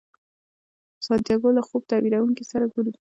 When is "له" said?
1.57-1.61